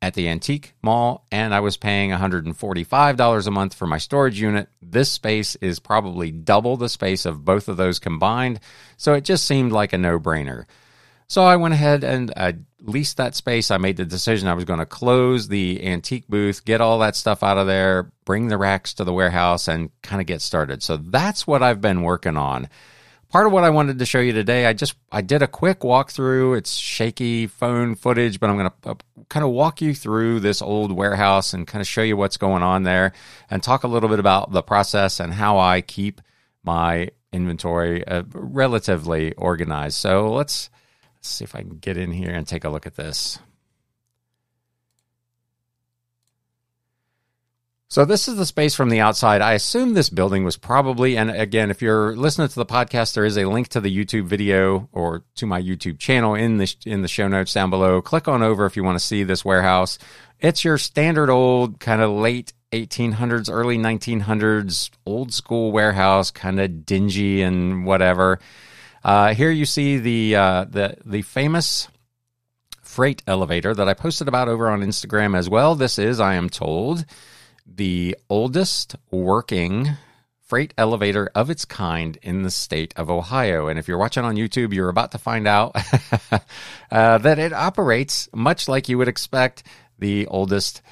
at 0.00 0.14
the 0.14 0.28
antique 0.28 0.74
mall, 0.82 1.26
and 1.30 1.54
I 1.54 1.60
was 1.60 1.76
paying 1.76 2.10
one 2.10 2.18
hundred 2.18 2.46
and 2.46 2.56
forty 2.56 2.84
five 2.84 3.16
dollars 3.16 3.46
a 3.46 3.50
month 3.50 3.74
for 3.74 3.86
my 3.86 3.98
storage 3.98 4.40
unit. 4.40 4.68
This 4.80 5.12
space 5.12 5.56
is 5.56 5.78
probably 5.78 6.30
double 6.30 6.78
the 6.78 6.88
space 6.88 7.26
of 7.26 7.44
both 7.44 7.68
of 7.68 7.76
those 7.76 7.98
combined, 7.98 8.60
so 8.96 9.12
it 9.12 9.24
just 9.24 9.44
seemed 9.44 9.72
like 9.72 9.92
a 9.92 9.98
no 9.98 10.18
brainer. 10.18 10.64
So 11.34 11.42
I 11.42 11.56
went 11.56 11.74
ahead 11.74 12.04
and 12.04 12.32
I 12.36 12.58
leased 12.80 13.16
that 13.16 13.34
space. 13.34 13.72
I 13.72 13.76
made 13.76 13.96
the 13.96 14.04
decision 14.04 14.46
I 14.46 14.54
was 14.54 14.64
going 14.64 14.78
to 14.78 14.86
close 14.86 15.48
the 15.48 15.84
antique 15.84 16.28
booth, 16.28 16.64
get 16.64 16.80
all 16.80 17.00
that 17.00 17.16
stuff 17.16 17.42
out 17.42 17.58
of 17.58 17.66
there, 17.66 18.12
bring 18.24 18.46
the 18.46 18.56
racks 18.56 18.94
to 18.94 19.04
the 19.04 19.12
warehouse, 19.12 19.66
and 19.66 19.90
kind 20.00 20.20
of 20.20 20.28
get 20.28 20.42
started. 20.42 20.80
So 20.80 20.96
that's 20.96 21.44
what 21.44 21.60
I've 21.60 21.80
been 21.80 22.02
working 22.02 22.36
on 22.36 22.68
part 23.30 23.48
of 23.48 23.52
what 23.52 23.64
I 23.64 23.70
wanted 23.70 23.98
to 23.98 24.06
show 24.06 24.20
you 24.20 24.30
today, 24.30 24.64
I 24.64 24.74
just 24.74 24.94
I 25.10 25.20
did 25.22 25.42
a 25.42 25.48
quick 25.48 25.80
walkthrough. 25.80 26.56
It's 26.56 26.74
shaky 26.74 27.48
phone 27.48 27.96
footage, 27.96 28.38
but 28.38 28.48
I'm 28.48 28.56
going 28.56 28.70
to 28.82 28.90
uh, 28.90 28.94
kind 29.28 29.42
of 29.44 29.50
walk 29.50 29.82
you 29.82 29.92
through 29.92 30.38
this 30.38 30.62
old 30.62 30.92
warehouse 30.92 31.52
and 31.52 31.66
kind 31.66 31.80
of 31.80 31.88
show 31.88 32.02
you 32.02 32.16
what's 32.16 32.36
going 32.36 32.62
on 32.62 32.84
there 32.84 33.12
and 33.50 33.60
talk 33.60 33.82
a 33.82 33.88
little 33.88 34.08
bit 34.08 34.20
about 34.20 34.52
the 34.52 34.62
process 34.62 35.18
and 35.18 35.34
how 35.34 35.58
I 35.58 35.80
keep 35.80 36.20
my 36.62 37.10
inventory 37.32 38.06
uh, 38.06 38.22
relatively 38.32 39.32
organized. 39.32 39.96
So 39.96 40.32
let's, 40.32 40.70
let's 41.24 41.30
see 41.30 41.44
if 41.44 41.54
I 41.54 41.60
can 41.60 41.78
get 41.78 41.96
in 41.96 42.12
here 42.12 42.32
and 42.32 42.46
take 42.46 42.64
a 42.64 42.68
look 42.68 42.86
at 42.86 42.96
this. 42.96 43.38
So 47.88 48.04
this 48.04 48.28
is 48.28 48.36
the 48.36 48.44
space 48.44 48.74
from 48.74 48.90
the 48.90 49.00
outside. 49.00 49.40
I 49.40 49.54
assume 49.54 49.94
this 49.94 50.10
building 50.10 50.44
was 50.44 50.58
probably, 50.58 51.16
and 51.16 51.30
again, 51.30 51.70
if 51.70 51.80
you're 51.80 52.14
listening 52.14 52.48
to 52.48 52.54
the 52.54 52.66
podcast, 52.66 53.14
there 53.14 53.24
is 53.24 53.38
a 53.38 53.46
link 53.46 53.68
to 53.68 53.80
the 53.80 53.96
YouTube 53.96 54.26
video 54.26 54.90
or 54.92 55.24
to 55.36 55.46
my 55.46 55.62
YouTube 55.62 55.98
channel 55.98 56.34
in 56.34 56.58
the 56.58 56.76
in 56.84 57.00
the 57.00 57.08
show 57.08 57.26
notes 57.26 57.54
down 57.54 57.70
below. 57.70 58.02
Click 58.02 58.28
on 58.28 58.42
over 58.42 58.66
if 58.66 58.76
you 58.76 58.84
want 58.84 58.98
to 58.98 59.04
see 59.04 59.22
this 59.22 59.46
warehouse. 59.46 59.98
It's 60.40 60.62
your 60.62 60.76
standard 60.76 61.30
old 61.30 61.80
kind 61.80 62.02
of 62.02 62.10
late 62.10 62.52
1800s, 62.72 63.48
early 63.50 63.78
1900s, 63.78 64.90
old 65.06 65.32
school 65.32 65.72
warehouse, 65.72 66.30
kind 66.30 66.60
of 66.60 66.84
dingy 66.84 67.40
and 67.40 67.86
whatever. 67.86 68.40
Uh, 69.04 69.34
here 69.34 69.50
you 69.50 69.66
see 69.66 69.98
the 69.98 70.34
uh, 70.34 70.64
the 70.64 70.96
the 71.04 71.22
famous 71.22 71.88
freight 72.80 73.22
elevator 73.26 73.74
that 73.74 73.88
I 73.88 73.94
posted 73.94 74.28
about 74.28 74.48
over 74.48 74.70
on 74.70 74.80
Instagram 74.80 75.36
as 75.36 75.48
well. 75.48 75.74
This 75.74 75.98
is, 75.98 76.20
I 76.20 76.34
am 76.34 76.48
told 76.48 77.04
the 77.66 78.16
oldest 78.30 78.96
working 79.10 79.90
freight 80.40 80.72
elevator 80.78 81.30
of 81.34 81.50
its 81.50 81.64
kind 81.64 82.16
in 82.22 82.42
the 82.42 82.50
state 82.50 82.94
of 82.96 83.10
Ohio. 83.10 83.66
And 83.66 83.78
if 83.78 83.88
you're 83.88 83.98
watching 83.98 84.24
on 84.24 84.36
YouTube, 84.36 84.72
you're 84.72 84.90
about 84.90 85.12
to 85.12 85.18
find 85.18 85.48
out 85.48 85.74
uh, 86.90 87.18
that 87.18 87.38
it 87.38 87.52
operates 87.52 88.28
much 88.32 88.68
like 88.68 88.88
you 88.88 88.98
would 88.98 89.08
expect 89.08 89.64
the 89.98 90.26
oldest 90.26 90.82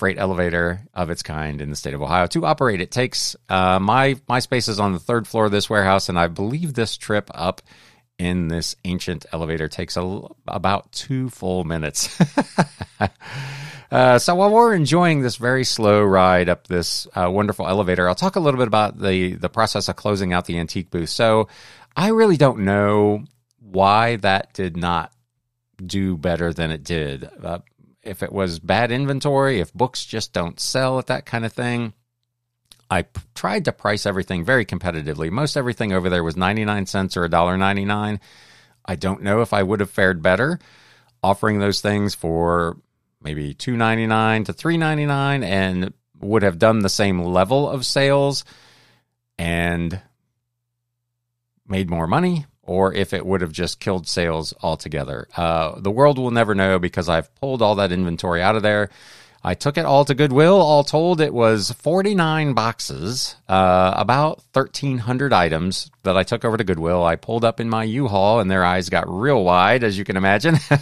freight 0.00 0.18
elevator 0.18 0.80
of 0.94 1.10
its 1.10 1.22
kind 1.22 1.60
in 1.60 1.68
the 1.68 1.76
state 1.76 1.92
of 1.92 2.00
Ohio 2.00 2.26
to 2.26 2.46
operate. 2.46 2.80
It 2.80 2.90
takes 2.90 3.36
uh, 3.50 3.78
my 3.78 4.16
my 4.26 4.38
space 4.38 4.66
is 4.66 4.80
on 4.80 4.94
the 4.94 4.98
third 4.98 5.28
floor 5.28 5.44
of 5.44 5.52
this 5.52 5.68
warehouse, 5.68 6.08
and 6.08 6.18
I 6.18 6.26
believe 6.26 6.72
this 6.72 6.96
trip 6.96 7.30
up 7.34 7.60
in 8.18 8.48
this 8.48 8.76
ancient 8.86 9.26
elevator 9.30 9.68
takes 9.68 9.98
a, 9.98 10.22
about 10.48 10.90
two 10.92 11.28
full 11.28 11.64
minutes. 11.64 12.18
uh, 13.90 14.18
so 14.18 14.34
while 14.34 14.50
we're 14.50 14.74
enjoying 14.74 15.20
this 15.20 15.36
very 15.36 15.64
slow 15.64 16.02
ride 16.02 16.48
up 16.48 16.66
this 16.66 17.06
uh, 17.14 17.30
wonderful 17.30 17.68
elevator, 17.68 18.08
I'll 18.08 18.14
talk 18.14 18.36
a 18.36 18.40
little 18.40 18.58
bit 18.58 18.68
about 18.68 18.98
the 18.98 19.34
the 19.34 19.50
process 19.50 19.90
of 19.90 19.96
closing 19.96 20.32
out 20.32 20.46
the 20.46 20.58
antique 20.58 20.90
booth. 20.90 21.10
So 21.10 21.48
I 21.94 22.08
really 22.08 22.38
don't 22.38 22.60
know 22.60 23.24
why 23.58 24.16
that 24.16 24.54
did 24.54 24.78
not 24.78 25.12
do 25.84 26.16
better 26.16 26.54
than 26.54 26.70
it 26.70 26.84
did. 26.84 27.28
Uh, 27.42 27.58
if 28.02 28.22
it 28.22 28.32
was 28.32 28.58
bad 28.58 28.90
inventory, 28.90 29.60
if 29.60 29.72
books 29.72 30.04
just 30.04 30.32
don't 30.32 30.60
sell 30.60 30.98
at 30.98 31.06
that 31.08 31.26
kind 31.26 31.44
of 31.44 31.52
thing. 31.52 31.92
I 32.92 33.02
p- 33.02 33.20
tried 33.34 33.66
to 33.66 33.72
price 33.72 34.04
everything 34.04 34.44
very 34.44 34.64
competitively. 34.64 35.30
Most 35.30 35.56
everything 35.56 35.92
over 35.92 36.10
there 36.10 36.24
was 36.24 36.36
99 36.36 36.86
cents 36.86 37.16
or 37.16 37.28
$1.99. 37.28 38.18
I 38.84 38.96
don't 38.96 39.22
know 39.22 39.42
if 39.42 39.52
I 39.52 39.62
would 39.62 39.80
have 39.80 39.90
fared 39.90 40.22
better 40.22 40.58
offering 41.22 41.58
those 41.58 41.80
things 41.80 42.14
for 42.14 42.78
maybe 43.22 43.54
2.99 43.54 44.46
to 44.46 44.52
3.99 44.52 45.44
and 45.44 45.92
would 46.20 46.42
have 46.42 46.58
done 46.58 46.80
the 46.80 46.88
same 46.88 47.20
level 47.20 47.68
of 47.68 47.86
sales 47.86 48.44
and 49.38 50.00
made 51.68 51.88
more 51.88 52.06
money 52.06 52.46
or 52.70 52.94
if 52.94 53.12
it 53.12 53.26
would 53.26 53.40
have 53.40 53.50
just 53.50 53.80
killed 53.80 54.06
sales 54.06 54.54
altogether. 54.62 55.26
Uh, 55.36 55.74
the 55.80 55.90
world 55.90 56.20
will 56.20 56.30
never 56.30 56.54
know 56.54 56.78
because 56.78 57.08
I've 57.08 57.34
pulled 57.34 57.62
all 57.62 57.74
that 57.74 57.90
inventory 57.90 58.40
out 58.40 58.54
of 58.54 58.62
there. 58.62 58.90
I 59.42 59.54
took 59.54 59.76
it 59.76 59.84
all 59.84 60.04
to 60.04 60.14
Goodwill. 60.14 60.60
All 60.60 60.84
told, 60.84 61.20
it 61.20 61.34
was 61.34 61.72
49 61.72 62.52
boxes, 62.52 63.34
uh, 63.48 63.92
about 63.96 64.44
1,300 64.52 65.32
items 65.32 65.90
that 66.04 66.16
I 66.16 66.22
took 66.22 66.44
over 66.44 66.56
to 66.56 66.62
Goodwill. 66.62 67.02
I 67.02 67.16
pulled 67.16 67.44
up 67.44 67.58
in 67.58 67.68
my 67.68 67.82
U-Haul 67.82 68.38
and 68.38 68.48
their 68.48 68.64
eyes 68.64 68.88
got 68.88 69.10
real 69.10 69.42
wide, 69.42 69.82
as 69.82 69.98
you 69.98 70.04
can 70.04 70.16
imagine. 70.16 70.54
uh, 70.70 70.78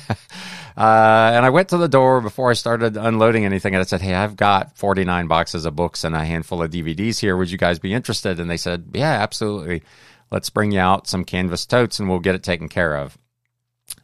and 0.77 1.47
I 1.47 1.49
went 1.49 1.71
to 1.71 1.79
the 1.79 1.89
door 1.89 2.21
before 2.21 2.51
I 2.51 2.55
started 2.55 2.99
unloading 2.99 3.47
anything 3.47 3.75
and 3.75 3.81
I 3.81 3.87
said, 3.87 4.03
Hey, 4.03 4.13
I've 4.13 4.37
got 4.37 4.77
49 4.77 5.27
boxes 5.27 5.65
of 5.65 5.75
books 5.75 6.05
and 6.05 6.15
a 6.15 6.23
handful 6.23 6.63
of 6.63 6.71
DVDs 6.71 7.19
here. 7.19 7.35
Would 7.35 7.51
you 7.51 7.57
guys 7.57 7.79
be 7.79 7.95
interested? 7.95 8.41
And 8.41 8.51
they 8.51 8.59
said, 8.59 8.91
Yeah, 8.93 9.13
absolutely 9.13 9.85
let's 10.31 10.51
bring 10.51 10.73
you 10.73 10.81
out 10.81 11.07
some 11.07 11.25
canvas 11.25 11.67
totes 11.67 11.99
and 11.99 12.09
we'll 12.09 12.19
get 12.19 12.35
it 12.35 12.43
taken 12.43 12.69
care 12.69 12.97
of. 12.97 13.19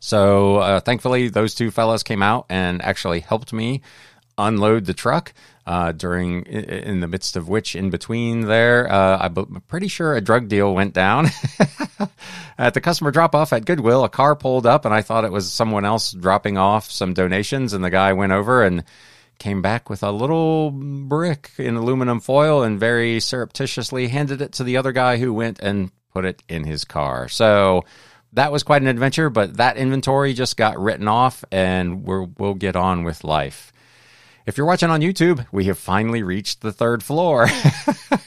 So 0.00 0.56
uh, 0.56 0.80
thankfully, 0.80 1.28
those 1.28 1.54
two 1.54 1.70
fellows 1.70 2.02
came 2.02 2.22
out 2.22 2.46
and 2.48 2.82
actually 2.82 3.20
helped 3.20 3.52
me 3.52 3.82
unload 4.38 4.86
the 4.86 4.94
truck. 4.94 5.32
Uh, 5.66 5.92
during 5.92 6.42
in 6.42 7.00
the 7.00 7.08
midst 7.08 7.36
of 7.36 7.48
which 7.48 7.74
in 7.74 7.88
between 7.88 8.42
there 8.42 8.86
uh, 8.92 9.16
i'm 9.18 9.62
pretty 9.66 9.88
sure 9.88 10.14
a 10.14 10.20
drug 10.20 10.46
deal 10.46 10.74
went 10.74 10.92
down 10.92 11.26
at 12.58 12.74
the 12.74 12.82
customer 12.82 13.10
drop 13.10 13.34
off 13.34 13.50
at 13.50 13.64
goodwill 13.64 14.04
a 14.04 14.08
car 14.10 14.36
pulled 14.36 14.66
up 14.66 14.84
and 14.84 14.92
i 14.92 15.00
thought 15.00 15.24
it 15.24 15.32
was 15.32 15.50
someone 15.50 15.86
else 15.86 16.12
dropping 16.12 16.58
off 16.58 16.90
some 16.90 17.14
donations 17.14 17.72
and 17.72 17.82
the 17.82 17.88
guy 17.88 18.12
went 18.12 18.30
over 18.30 18.62
and 18.62 18.84
came 19.38 19.62
back 19.62 19.88
with 19.88 20.02
a 20.02 20.10
little 20.10 20.70
brick 20.70 21.52
in 21.56 21.76
aluminum 21.76 22.20
foil 22.20 22.62
and 22.62 22.78
very 22.78 23.18
surreptitiously 23.18 24.08
handed 24.08 24.42
it 24.42 24.52
to 24.52 24.64
the 24.64 24.76
other 24.76 24.92
guy 24.92 25.16
who 25.16 25.32
went 25.32 25.58
and 25.60 25.90
put 26.14 26.24
it 26.24 26.42
in 26.48 26.64
his 26.64 26.84
car. 26.84 27.28
So 27.28 27.84
that 28.32 28.52
was 28.52 28.62
quite 28.62 28.82
an 28.82 28.88
adventure, 28.88 29.30
but 29.30 29.56
that 29.56 29.76
inventory 29.76 30.32
just 30.34 30.56
got 30.56 30.78
written 30.78 31.08
off 31.08 31.44
and 31.50 32.04
we 32.04 32.26
will 32.38 32.54
get 32.54 32.76
on 32.76 33.04
with 33.04 33.24
life. 33.24 33.72
If 34.46 34.58
you're 34.58 34.66
watching 34.66 34.90
on 34.90 35.00
YouTube, 35.00 35.46
we 35.52 35.64
have 35.64 35.78
finally 35.78 36.22
reached 36.22 36.60
the 36.60 36.72
third 36.72 37.02
floor. 37.02 37.48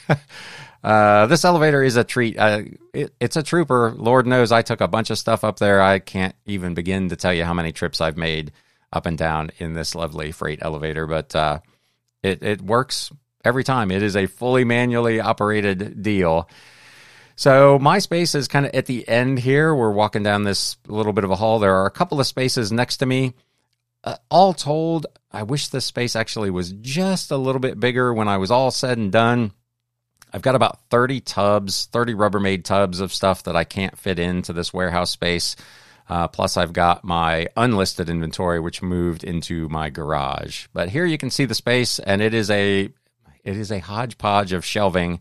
uh, 0.84 1.27
this 1.27 1.46
elevator 1.46 1.84
is 1.84 1.96
a 1.96 2.03
treat. 2.03 2.38
Uh, 2.39 2.62
it, 2.94 3.13
it's 3.20 3.36
a 3.36 3.44
trooper. 3.44 3.94
Lord 3.96 4.25
knows 4.25 4.51
I 4.51 4.63
took 4.63 4.82
a 4.82 4.88
bunch 4.88 5.12
of 5.12 5.20
stuff 5.20 5.44
up 5.44 5.60
there. 5.60 5.82
I 5.82 6.00
can't 6.00 6.36
even 6.46 6.74
begin 6.74 7.10
to 7.10 7.15
tell 7.15 7.34
you 7.34 7.44
how 7.44 7.53
many 7.53 7.72
trips 7.72 8.01
I've 8.01 8.17
made 8.17 8.51
up 8.91 9.06
and 9.06 9.17
down 9.17 9.51
in 9.60 9.74
this 9.74 9.94
lovely 9.94 10.32
freight 10.32 10.60
elevator, 10.62 11.06
but 11.06 11.36
uh, 11.36 11.60
it, 12.24 12.41
it 12.41 12.62
works 12.62 13.12
every 13.44 13.63
time. 13.63 13.91
It 13.91 14.01
is 14.01 14.15
a 14.15 14.25
fully 14.25 14.63
manually 14.63 15.20
operated 15.20 16.01
deal. 16.01 16.50
So 17.38 17.77
my 17.77 18.00
space 18.00 18.34
is 18.34 18.48
kind 18.48 18.65
of 18.65 18.74
at 18.74 18.88
the 18.88 19.08
end 19.08 19.38
here. 19.38 19.74
We're 19.74 19.91
walking 19.91 20.24
down 20.24 20.44
this 20.44 20.75
little 20.88 21.13
bit 21.13 21.24
of 21.24 21.29
a 21.29 21.36
hall. 21.36 21.60
There 21.60 21.75
are 21.75 21.86
a 21.86 21.91
couple 21.91 22.20
of 22.20 22.25
spaces 22.25 22.72
next 22.72 22.98
to 22.98 23.06
me. 23.06 23.36
Uh, 24.03 24.15
all 24.32 24.53
told, 24.53 25.06
I 25.32 25.44
wish 25.44 25.67
this 25.67 25.86
space 25.86 26.15
actually 26.15 26.50
was 26.50 26.72
just 26.72 27.29
a 27.29 27.38
little 27.38 27.60
bit 27.60 27.79
bigger 27.79 28.12
when 28.12 28.27
I 28.27 28.38
was 28.38 28.50
all 28.50 28.72
said 28.72 28.98
and 28.98 29.12
done. 29.12 29.51
I've 30.34 30.41
got 30.41 30.56
about 30.56 30.79
30 30.89 31.22
tubs, 31.22 31.86
30 31.86 32.15
Rubbermaid 32.15 32.63
tubs 32.63 33.00
of 33.00 33.13
stuff 33.13 33.44
that 33.44 33.56
I 33.56 33.65
can't 33.65 33.98
fit 34.00 34.17
into 34.17 34.51
this 34.51 34.74
warehouse 34.74 35.12
space. 35.12 35.56
Uh, 36.10 36.27
plus, 36.27 36.58
I've 36.58 36.74
got 36.74 37.03
my 37.03 37.50
unlisted 37.56 38.10
inventory, 38.10 38.60
which 38.60 38.82
moved 38.82 39.24
into 39.24 39.70
my 39.70 39.91
garage. 39.91 40.65
But 40.74 40.89
here 40.89 41.06
you 41.06 41.20
can 41.20 41.29
see 41.29 41.46
the 41.46 41.53
space, 41.53 42.00
and 42.00 42.20
it 42.20 42.34
is 42.34 42.50
a 42.50 42.89
it 43.44 43.58
is 43.58 43.72
a 43.72 43.79
hodgepodge 43.79 44.53
of 44.53 44.65
shelving 44.65 45.20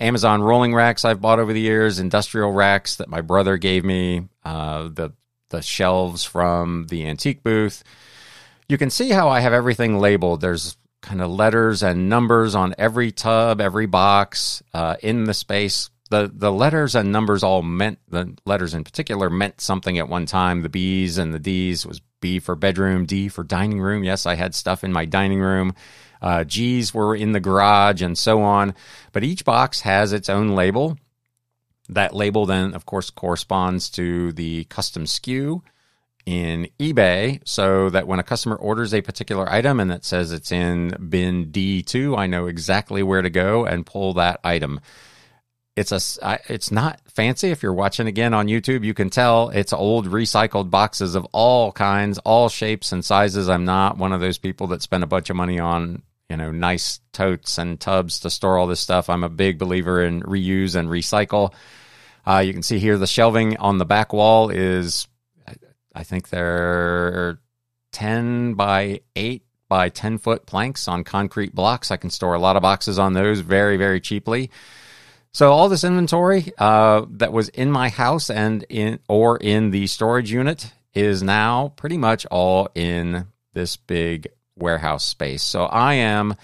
Amazon 0.00 0.42
rolling 0.42 0.74
racks 0.74 1.04
I've 1.04 1.20
bought 1.20 1.38
over 1.38 1.52
the 1.52 1.60
years, 1.60 1.98
industrial 1.98 2.52
racks 2.52 2.96
that 2.96 3.08
my 3.08 3.20
brother 3.20 3.58
gave 3.58 3.84
me, 3.84 4.28
uh, 4.44 4.88
the 4.88 5.12
the 5.50 5.60
shelves 5.60 6.24
from 6.24 6.86
the 6.88 7.06
antique 7.06 7.42
booth. 7.42 7.82
You 8.68 8.78
can 8.78 8.88
see 8.88 9.10
how 9.10 9.28
I 9.28 9.40
have 9.40 9.52
everything 9.52 9.98
labeled. 9.98 10.40
There's 10.40 10.76
kind 11.02 11.20
of 11.20 11.30
letters 11.30 11.82
and 11.82 12.08
numbers 12.08 12.54
on 12.54 12.74
every 12.78 13.10
tub, 13.10 13.60
every 13.60 13.86
box 13.86 14.62
uh, 14.72 14.96
in 15.02 15.24
the 15.24 15.34
space. 15.34 15.90
The 16.08 16.30
the 16.32 16.52
letters 16.52 16.94
and 16.94 17.12
numbers 17.12 17.42
all 17.42 17.62
meant 17.62 17.98
the 18.08 18.36
letters 18.46 18.74
in 18.74 18.84
particular 18.84 19.28
meant 19.28 19.60
something 19.60 19.98
at 19.98 20.08
one 20.08 20.26
time. 20.26 20.62
The 20.62 20.68
B's 20.68 21.18
and 21.18 21.34
the 21.34 21.38
D's 21.38 21.84
was 21.84 22.00
B 22.20 22.38
for 22.38 22.54
bedroom, 22.54 23.06
D 23.06 23.28
for 23.28 23.44
dining 23.44 23.80
room. 23.80 24.02
Yes, 24.02 24.26
I 24.26 24.34
had 24.34 24.54
stuff 24.54 24.82
in 24.82 24.92
my 24.92 25.04
dining 25.04 25.40
room. 25.40 25.74
Uh, 26.20 26.44
G's 26.44 26.92
were 26.92 27.14
in 27.14 27.32
the 27.32 27.40
garage 27.40 28.02
and 28.02 28.16
so 28.16 28.42
on. 28.42 28.74
But 29.12 29.24
each 29.24 29.44
box 29.44 29.80
has 29.80 30.12
its 30.12 30.28
own 30.28 30.50
label. 30.50 30.98
That 31.88 32.14
label 32.14 32.46
then, 32.46 32.74
of 32.74 32.86
course, 32.86 33.10
corresponds 33.10 33.90
to 33.90 34.32
the 34.32 34.64
custom 34.64 35.04
SKU 35.04 35.62
in 36.26 36.68
eBay 36.78 37.40
so 37.44 37.90
that 37.90 38.06
when 38.06 38.20
a 38.20 38.22
customer 38.22 38.56
orders 38.56 38.94
a 38.94 39.00
particular 39.00 39.50
item 39.50 39.80
and 39.80 39.90
it 39.90 40.04
says 40.04 40.32
it's 40.32 40.52
in 40.52 40.94
bin 41.08 41.46
D2, 41.46 42.16
I 42.16 42.26
know 42.26 42.46
exactly 42.46 43.02
where 43.02 43.22
to 43.22 43.30
go 43.30 43.64
and 43.64 43.86
pull 43.86 44.14
that 44.14 44.40
item. 44.44 44.80
It's 45.76 45.92
a 45.92 46.38
it's 46.48 46.70
not 46.70 47.00
fancy 47.06 47.50
if 47.50 47.62
you're 47.62 47.72
watching 47.72 48.06
again 48.06 48.34
on 48.34 48.48
YouTube, 48.48 48.84
you 48.84 48.92
can 48.92 49.08
tell 49.08 49.48
it's 49.48 49.72
old 49.72 50.08
recycled 50.08 50.68
boxes 50.68 51.14
of 51.14 51.26
all 51.32 51.72
kinds, 51.72 52.18
all 52.18 52.48
shapes 52.48 52.92
and 52.92 53.04
sizes. 53.04 53.48
I'm 53.48 53.64
not 53.64 53.96
one 53.96 54.12
of 54.12 54.20
those 54.20 54.36
people 54.36 54.66
that 54.68 54.82
spend 54.82 55.04
a 55.04 55.08
bunch 55.08 55.30
of 55.30 55.36
money 55.36 55.58
on 55.58 56.02
you 56.30 56.36
know, 56.36 56.52
nice 56.52 57.00
totes 57.12 57.58
and 57.58 57.80
tubs 57.80 58.20
to 58.20 58.30
store 58.30 58.56
all 58.56 58.68
this 58.68 58.80
stuff. 58.80 59.10
I'm 59.10 59.24
a 59.24 59.28
big 59.28 59.58
believer 59.58 60.02
in 60.02 60.22
reuse 60.22 60.76
and 60.76 60.88
recycle. 60.88 61.52
Uh, 62.24 62.38
you 62.38 62.52
can 62.52 62.62
see 62.62 62.78
here 62.78 62.96
the 62.96 63.06
shelving 63.06 63.56
on 63.56 63.78
the 63.78 63.84
back 63.84 64.12
wall 64.12 64.48
is, 64.50 65.08
I 65.92 66.04
think 66.04 66.28
they're 66.28 67.40
10 67.92 68.54
by 68.54 69.00
8 69.16 69.42
by 69.68 69.88
10 69.88 70.18
foot 70.18 70.46
planks 70.46 70.86
on 70.86 71.02
concrete 71.02 71.54
blocks. 71.54 71.90
I 71.90 71.96
can 71.96 72.10
store 72.10 72.34
a 72.34 72.38
lot 72.38 72.56
of 72.56 72.62
boxes 72.62 72.98
on 72.98 73.12
those 73.12 73.40
very, 73.40 73.76
very 73.76 74.00
cheaply. 74.00 74.50
So 75.32 75.52
all 75.52 75.68
this 75.68 75.84
inventory 75.84 76.52
uh, 76.58 77.06
that 77.10 77.32
was 77.32 77.48
in 77.50 77.70
my 77.72 77.88
house 77.88 78.30
and 78.30 78.64
in 78.68 79.00
or 79.08 79.36
in 79.36 79.70
the 79.70 79.86
storage 79.88 80.30
unit 80.30 80.72
is 80.94 81.22
now 81.22 81.72
pretty 81.76 81.96
much 81.96 82.26
all 82.26 82.68
in 82.74 83.26
this 83.52 83.76
big 83.76 84.28
warehouse 84.60 85.04
space. 85.04 85.42
So 85.42 85.64
I 85.64 85.94
am 85.94 86.34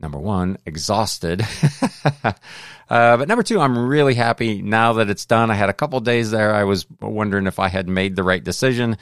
number 0.00 0.18
one 0.18 0.58
exhausted, 0.66 1.42
uh, 2.24 2.32
but 2.88 3.28
number 3.28 3.42
two, 3.42 3.60
I'm 3.60 3.86
really 3.86 4.14
happy 4.14 4.62
now 4.62 4.94
that 4.94 5.10
it's 5.10 5.26
done. 5.26 5.50
I 5.50 5.54
had 5.54 5.70
a 5.70 5.74
couple 5.74 5.98
days 6.00 6.30
there. 6.30 6.54
I 6.54 6.64
was 6.64 6.86
wondering 7.00 7.46
if 7.46 7.58
I 7.58 7.68
had 7.68 7.88
made 7.88 8.16
the 8.16 8.22
right 8.22 8.42
decision, 8.42 8.98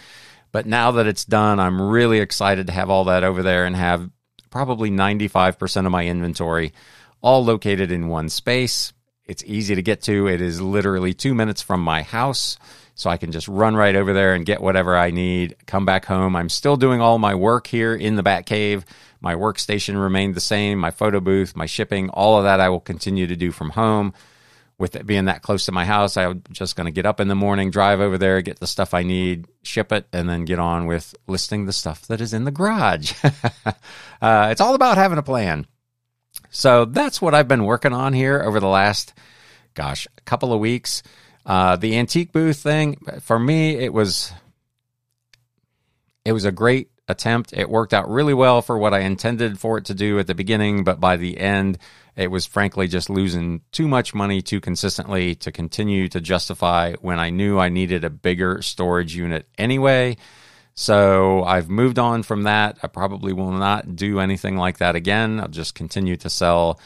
but 0.52 0.66
now 0.66 0.92
that 0.92 1.06
it's 1.06 1.25
done, 1.25 1.59
I'm 1.59 1.80
really 1.80 2.21
excited 2.21 2.68
to 2.68 2.73
have 2.73 2.90
all 2.90 3.04
that 3.04 3.25
over 3.25 3.42
there 3.42 3.66
and 3.66 3.75
have 3.75 4.09
probably 4.50 4.90
95% 4.90 5.85
of 5.85 5.90
my 5.90 6.06
inventory 6.06 6.73
all 7.21 7.44
located 7.44 7.90
in 7.90 8.06
one 8.06 8.28
space. 8.28 8.92
It's 9.26 9.43
easy 9.45 9.75
to 9.75 9.83
get 9.83 10.02
to. 10.02 10.26
It 10.26 10.40
is 10.40 10.61
literally 10.61 11.14
two 11.14 11.35
minutes 11.35 11.62
from 11.62 11.81
my 11.81 12.02
house 12.02 12.59
so 12.95 13.11
I 13.11 13.16
can 13.16 13.33
just 13.33 13.49
run 13.49 13.75
right 13.75 13.97
over 13.97 14.12
there 14.12 14.35
and 14.35 14.47
get 14.47 14.61
whatever 14.61 14.97
I 14.97 15.11
need, 15.11 15.57
come 15.66 15.85
back 15.85 16.04
home. 16.04 16.37
I'm 16.37 16.49
still 16.49 16.76
doing 16.76 17.00
all 17.00 17.19
my 17.19 17.35
work 17.35 17.66
here 17.66 17.95
in 17.95 18.16
the 18.16 18.23
Bat 18.23 18.47
Cave. 18.47 18.85
My 19.21 19.35
workstation 19.35 20.00
remained 20.00 20.35
the 20.35 20.40
same, 20.40 20.78
my 20.78 20.90
photo 20.90 21.21
booth, 21.21 21.57
my 21.57 21.66
shipping, 21.66 22.11
all 22.11 22.38
of 22.38 22.45
that 22.45 22.61
I 22.61 22.69
will 22.69 22.81
continue 22.81 23.26
to 23.26 23.37
do 23.37 23.50
from 23.50 23.71
home. 23.71 24.12
with 24.76 24.97
it 24.97 25.07
being 25.07 25.26
that 25.26 25.40
close 25.40 25.66
to 25.66 25.73
my 25.73 25.85
house, 25.85 26.16
I'm 26.16 26.43
just 26.50 26.75
going 26.75 26.87
to 26.87 26.93
get 26.93 27.07
up 27.07 27.21
in 27.21 27.28
the 27.28 27.37
morning, 27.37 27.71
drive 27.71 28.00
over 28.00 28.19
there, 28.19 28.43
get 28.43 28.59
the 28.59 28.66
stuff 28.66 28.93
I 28.93 29.04
need, 29.04 29.47
ship 29.62 29.93
it, 29.93 30.07
and 30.12 30.28
then 30.28 30.45
get 30.45 30.59
on 30.59 30.87
with 30.87 31.14
listing 31.28 31.66
the 31.66 31.73
stuff 31.73 32.07
that 32.09 32.21
is 32.21 32.35
in 32.35 32.45
the 32.45 32.50
garage. 32.50 33.14
uh, 34.21 34.49
it's 34.50 34.61
all 34.61 34.75
about 34.75 34.99
having 34.99 35.19
a 35.19 35.23
plan. 35.23 35.66
So 36.55 36.85
that's 36.85 37.21
what 37.21 37.35
I've 37.35 37.49
been 37.49 37.65
working 37.65 37.93
on 37.93 38.13
here 38.13 38.41
over 38.41 38.61
the 38.61 38.69
last, 38.69 39.13
gosh, 39.75 40.07
couple 40.25 40.53
of 40.53 40.61
weeks. 40.61 41.03
Uh, 41.45 41.75
the 41.75 41.99
antique 41.99 42.31
booth 42.31 42.59
thing, 42.59 42.97
for 43.21 43.41
me, 43.41 43.75
it 43.75 43.93
was 43.93 44.33
it 46.25 46.33
was 46.33 46.45
a 46.45 46.53
great 46.53 46.91
attempt. 47.09 47.53
It 47.53 47.69
worked 47.69 47.93
out 47.93 48.09
really 48.09 48.35
well 48.35 48.63
for 48.63 48.79
what 48.79 48.95
I 48.95 49.01
intended 49.01 49.59
for 49.59 49.79
it 49.79 49.87
to 49.87 49.95
do 49.95 50.21
at 50.21 50.29
the 50.29 50.35
beginning, 50.35 50.85
but 50.85 51.01
by 51.01 51.17
the 51.17 51.39
end, 51.39 51.77
it 52.17 52.31
was 52.31 52.47
frankly 52.47 52.87
just 52.87 53.11
losing 53.11 53.61
too 53.73 53.89
much 53.89 54.15
money 54.15 54.41
too 54.41 54.61
consistently 54.61 55.35
to 55.35 55.51
continue 55.51 56.09
to 56.09 56.21
justify 56.21 56.95
when 57.01 57.19
I 57.19 57.31
knew 57.31 57.59
I 57.59 57.69
needed 57.69 58.05
a 58.05 58.11
bigger 58.11 58.63
storage 58.63 59.17
unit 59.17 59.49
anyway. 59.59 60.17
So 60.75 61.45
I've 61.45 61.71
moved 61.71 61.99
on 61.99 62.25
from 62.25 62.43
that. 62.45 62.78
I 62.83 62.88
probably 62.88 63.33
will 63.33 63.52
not 63.52 63.95
do 63.95 64.19
anything 64.19 64.57
like 64.57 64.78
that 64.78 64.97
again. 64.97 65.40
I'll 65.40 65.49
just 65.49 65.75
continue 65.75 66.16
to 66.19 66.28
sell 66.28 66.81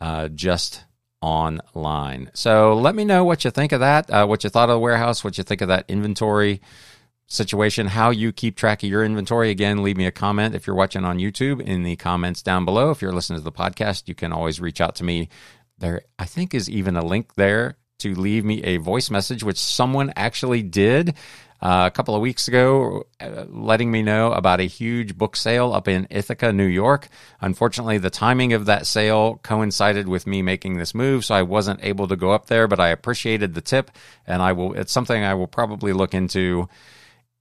uh, 0.00 0.28
just 0.28 0.84
online. 1.20 2.30
So 2.34 2.74
let 2.74 2.94
me 2.94 3.04
know 3.04 3.24
what 3.24 3.44
you 3.44 3.50
think 3.50 3.72
of 3.72 3.80
that, 3.80 4.10
uh, 4.10 4.26
what 4.26 4.44
you 4.44 4.50
thought 4.50 4.68
of 4.70 4.74
the 4.74 4.80
warehouse, 4.80 5.22
what 5.22 5.38
you 5.38 5.44
think 5.44 5.60
of 5.60 5.68
that 5.68 5.84
inventory 5.88 6.60
situation, 7.26 7.86
how 7.86 8.10
you 8.10 8.32
keep 8.32 8.56
track 8.56 8.82
of 8.82 8.88
your 8.88 9.04
inventory. 9.04 9.50
Again, 9.50 9.82
leave 9.82 9.96
me 9.96 10.06
a 10.06 10.12
comment 10.12 10.54
if 10.54 10.66
you're 10.66 10.76
watching 10.76 11.04
on 11.04 11.18
YouTube 11.18 11.60
in 11.60 11.82
the 11.82 11.96
comments 11.96 12.42
down 12.42 12.64
below. 12.64 12.90
If 12.90 13.02
you're 13.02 13.12
listening 13.12 13.38
to 13.38 13.44
the 13.44 13.52
podcast, 13.52 14.08
you 14.08 14.14
can 14.14 14.32
always 14.32 14.60
reach 14.60 14.80
out 14.80 14.94
to 14.96 15.04
me. 15.04 15.28
There, 15.78 16.02
I 16.18 16.24
think, 16.26 16.54
is 16.54 16.70
even 16.70 16.96
a 16.96 17.04
link 17.04 17.34
there 17.34 17.76
to 17.98 18.14
leave 18.14 18.44
me 18.44 18.62
a 18.62 18.76
voice 18.76 19.10
message, 19.10 19.42
which 19.42 19.58
someone 19.58 20.12
actually 20.16 20.62
did. 20.62 21.14
Uh, 21.62 21.84
a 21.86 21.90
couple 21.90 22.14
of 22.14 22.20
weeks 22.20 22.46
ago, 22.46 23.06
uh, 23.20 23.44
letting 23.48 23.90
me 23.90 24.02
know 24.02 24.32
about 24.32 24.60
a 24.60 24.64
huge 24.64 25.16
book 25.16 25.34
sale 25.34 25.72
up 25.72 25.88
in 25.88 26.06
Ithaca, 26.10 26.52
New 26.52 26.66
York. 26.66 27.08
Unfortunately, 27.40 27.96
the 27.96 28.10
timing 28.10 28.52
of 28.52 28.66
that 28.66 28.86
sale 28.86 29.40
coincided 29.42 30.06
with 30.06 30.26
me 30.26 30.42
making 30.42 30.76
this 30.76 30.94
move, 30.94 31.24
so 31.24 31.34
I 31.34 31.42
wasn't 31.42 31.82
able 31.82 32.06
to 32.08 32.16
go 32.16 32.32
up 32.32 32.46
there. 32.46 32.68
But 32.68 32.80
I 32.80 32.88
appreciated 32.88 33.54
the 33.54 33.62
tip, 33.62 33.90
and 34.26 34.42
I 34.42 34.52
will. 34.52 34.74
It's 34.74 34.92
something 34.92 35.24
I 35.24 35.34
will 35.34 35.46
probably 35.46 35.94
look 35.94 36.12
into 36.12 36.68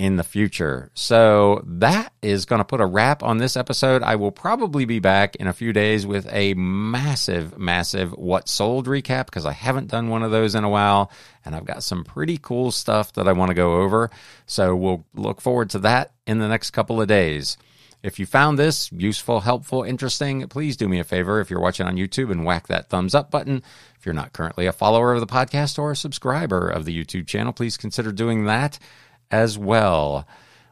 in 0.03 0.17
the 0.17 0.23
future. 0.23 0.91
So 0.95 1.63
that 1.65 2.11
is 2.21 2.43
going 2.43 2.59
to 2.59 2.65
put 2.65 2.81
a 2.81 2.85
wrap 2.85 3.23
on 3.23 3.37
this 3.37 3.55
episode. 3.55 4.03
I 4.03 4.17
will 4.17 4.33
probably 4.33 4.83
be 4.83 4.99
back 4.99 5.37
in 5.37 5.47
a 5.47 5.53
few 5.53 5.71
days 5.71 6.05
with 6.05 6.27
a 6.29 6.55
massive, 6.55 7.57
massive 7.57 8.11
what 8.11 8.49
sold 8.49 8.87
recap 8.87 9.27
because 9.27 9.45
I 9.45 9.53
haven't 9.53 9.87
done 9.87 10.09
one 10.09 10.21
of 10.21 10.29
those 10.29 10.55
in 10.55 10.65
a 10.65 10.69
while 10.69 11.09
and 11.45 11.55
I've 11.55 11.63
got 11.63 11.83
some 11.83 12.03
pretty 12.03 12.37
cool 12.37 12.69
stuff 12.71 13.13
that 13.13 13.29
I 13.29 13.31
want 13.31 13.51
to 13.51 13.55
go 13.55 13.75
over. 13.75 14.11
So 14.45 14.75
we'll 14.75 15.05
look 15.13 15.39
forward 15.39 15.69
to 15.69 15.79
that 15.79 16.11
in 16.27 16.39
the 16.39 16.49
next 16.49 16.71
couple 16.71 16.99
of 16.99 17.07
days. 17.07 17.55
If 18.03 18.19
you 18.19 18.25
found 18.25 18.59
this 18.59 18.91
useful, 18.91 19.39
helpful, 19.39 19.83
interesting, 19.83 20.45
please 20.49 20.75
do 20.75 20.89
me 20.89 20.99
a 20.99 21.05
favor 21.05 21.39
if 21.39 21.49
you're 21.49 21.61
watching 21.61 21.87
on 21.87 21.95
YouTube 21.95 22.29
and 22.29 22.43
whack 22.43 22.67
that 22.67 22.89
thumbs 22.89 23.15
up 23.15 23.31
button. 23.31 23.63
If 23.97 24.05
you're 24.05 24.13
not 24.13 24.33
currently 24.33 24.65
a 24.65 24.73
follower 24.73 25.13
of 25.13 25.21
the 25.21 25.27
podcast 25.27 25.79
or 25.79 25.91
a 25.91 25.95
subscriber 25.95 26.67
of 26.67 26.83
the 26.83 27.05
YouTube 27.05 27.25
channel, 27.25 27.53
please 27.53 27.77
consider 27.77 28.11
doing 28.11 28.43
that 28.47 28.77
as 29.33 29.57
well. 29.57 30.27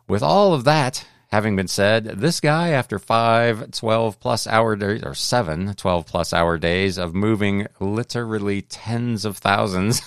With 0.07 0.21
all 0.21 0.53
of 0.53 0.65
that 0.65 1.03
having 1.31 1.55
been 1.55 1.67
said, 1.67 2.05
this 2.05 2.39
guy, 2.39 2.69
after 2.69 2.99
five 2.99 3.71
12 3.71 4.19
plus 4.19 4.45
hour 4.45 4.75
days, 4.75 5.01
or 5.03 5.15
seven 5.15 5.73
12 5.73 6.05
plus 6.05 6.31
hour 6.31 6.57
days 6.59 6.97
of 6.97 7.15
moving 7.15 7.65
literally 7.79 8.61
tens 8.61 9.25
of 9.25 9.37
thousands 9.37 10.01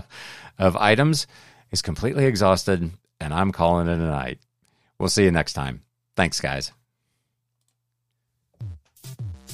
of 0.58 0.76
items, 0.76 1.26
is 1.70 1.82
completely 1.82 2.24
exhausted, 2.24 2.90
and 3.20 3.34
I'm 3.34 3.52
calling 3.52 3.86
it 3.86 3.92
a 3.92 3.96
night. 3.98 4.38
We'll 4.98 5.10
see 5.10 5.24
you 5.24 5.30
next 5.30 5.52
time. 5.52 5.82
Thanks, 6.16 6.40
guys. 6.40 6.72